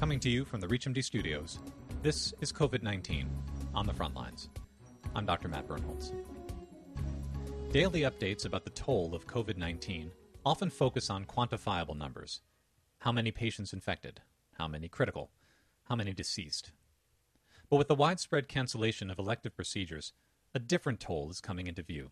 [0.00, 1.58] Coming to you from the ReachMD studios,
[2.00, 3.28] this is COVID 19
[3.74, 4.48] on the front lines.
[5.14, 5.48] I'm Dr.
[5.48, 6.14] Matt Birnholz.
[7.70, 10.10] Daily updates about the toll of COVID 19
[10.46, 12.40] often focus on quantifiable numbers
[13.00, 14.22] how many patients infected,
[14.54, 15.32] how many critical,
[15.84, 16.72] how many deceased.
[17.68, 20.14] But with the widespread cancellation of elective procedures,
[20.54, 22.10] a different toll is coming into view,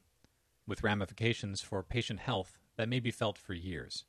[0.67, 4.05] with ramifications for patient health that may be felt for years.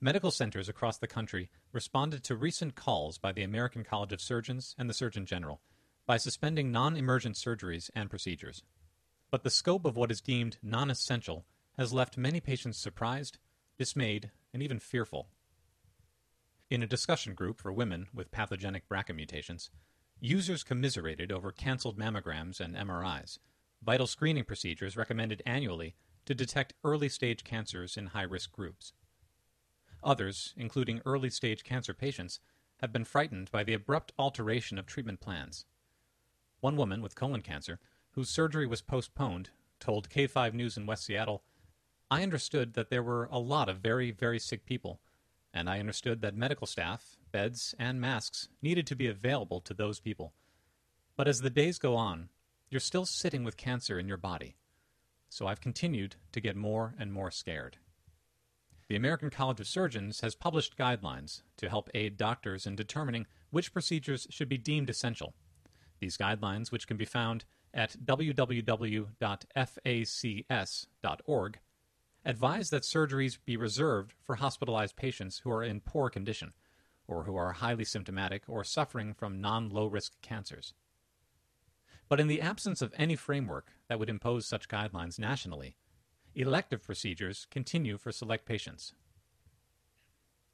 [0.00, 4.74] Medical centers across the country responded to recent calls by the American College of Surgeons
[4.76, 5.60] and the Surgeon General
[6.06, 8.62] by suspending non emergent surgeries and procedures.
[9.30, 11.46] But the scope of what is deemed non essential
[11.78, 13.38] has left many patients surprised,
[13.78, 15.28] dismayed, and even fearful.
[16.70, 19.70] In a discussion group for women with pathogenic BRCA mutations,
[20.20, 23.38] users commiserated over canceled mammograms and MRIs,
[23.82, 25.94] vital screening procedures recommended annually
[26.26, 28.92] to detect early stage cancers in high risk groups.
[30.04, 32.38] Others, including early stage cancer patients,
[32.78, 35.64] have been frightened by the abrupt alteration of treatment plans.
[36.60, 37.80] One woman with colon cancer,
[38.12, 41.42] whose surgery was postponed, told K5 News in West Seattle
[42.10, 45.00] I understood that there were a lot of very, very sick people,
[45.52, 50.00] and I understood that medical staff, beds, and masks needed to be available to those
[50.00, 50.34] people.
[51.16, 52.28] But as the days go on,
[52.68, 54.56] you're still sitting with cancer in your body.
[55.28, 57.78] So I've continued to get more and more scared.
[58.88, 63.72] The American College of Surgeons has published guidelines to help aid doctors in determining which
[63.72, 65.32] procedures should be deemed essential.
[66.00, 69.08] These guidelines, which can be found at www.facs.org,
[72.26, 76.52] advise that surgeries be reserved for hospitalized patients who are in poor condition,
[77.06, 80.74] or who are highly symptomatic or suffering from non low risk cancers.
[82.08, 85.76] But in the absence of any framework that would impose such guidelines nationally,
[86.34, 88.92] elective procedures continue for select patients.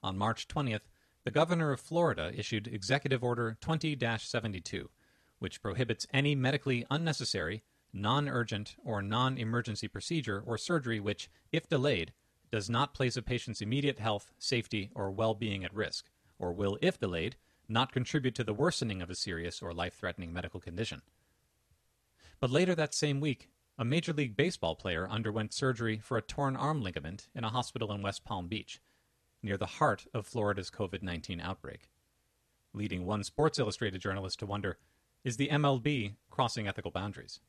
[0.02, 0.88] On March 20th,
[1.24, 4.90] the governor of Florida issued Executive Order 20 72,
[5.38, 11.68] which prohibits any medically unnecessary non urgent, or non emergency procedure or surgery which, if
[11.68, 12.12] delayed,
[12.50, 16.06] does not place a patient's immediate health, safety, or well being at risk,
[16.38, 17.36] or will, if delayed,
[17.68, 21.02] not contribute to the worsening of a serious or life threatening medical condition.
[22.40, 23.48] But later that same week,
[23.80, 27.90] a Major League Baseball player underwent surgery for a torn arm ligament in a hospital
[27.92, 28.78] in West Palm Beach,
[29.42, 31.88] near the heart of Florida's COVID 19 outbreak,
[32.74, 34.76] leading one Sports Illustrated journalist to wonder
[35.24, 37.40] is the MLB crossing ethical boundaries?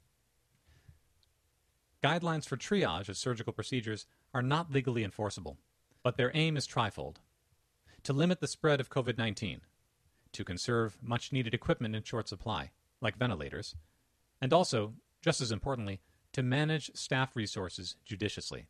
[2.02, 5.58] Guidelines for triage of surgical procedures are not legally enforceable,
[6.02, 7.18] but their aim is trifold
[8.04, 9.60] to limit the spread of COVID 19,
[10.32, 12.72] to conserve much needed equipment in short supply,
[13.02, 13.76] like ventilators,
[14.40, 16.00] and also, just as importantly,
[16.34, 18.68] to manage staff resources judiciously.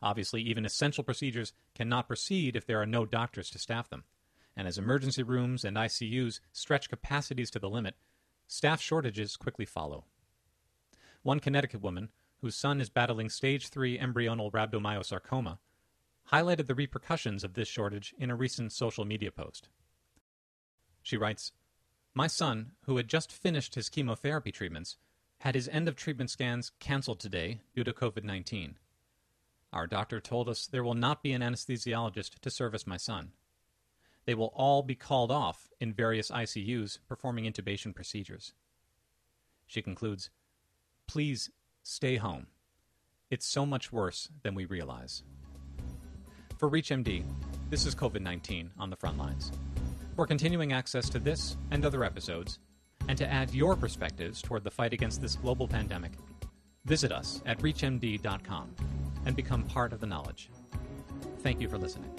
[0.00, 4.04] Obviously, even essential procedures cannot proceed if there are no doctors to staff them,
[4.56, 7.96] and as emergency rooms and ICUs stretch capacities to the limit,
[8.46, 10.04] staff shortages quickly follow.
[11.22, 15.58] One Connecticut woman, whose son is battling stage 3 embryonal rhabdomyosarcoma,
[16.32, 19.68] highlighted the repercussions of this shortage in a recent social media post.
[21.02, 21.52] She writes
[22.14, 24.96] My son, who had just finished his chemotherapy treatments,
[25.38, 28.76] had his end of treatment scans canceled today due to COVID 19.
[29.72, 33.32] Our doctor told us there will not be an anesthesiologist to service my son.
[34.24, 38.52] They will all be called off in various ICUs performing intubation procedures.
[39.66, 40.30] She concludes
[41.06, 41.50] Please
[41.82, 42.48] stay home.
[43.30, 45.22] It's so much worse than we realize.
[46.58, 47.24] For ReachMD,
[47.70, 49.52] this is COVID 19 on the front lines.
[50.16, 52.58] For continuing access to this and other episodes,
[53.08, 56.12] and to add your perspectives toward the fight against this global pandemic,
[56.84, 58.74] visit us at ReachMD.com
[59.26, 60.50] and become part of the knowledge.
[61.40, 62.10] Thank you for listening.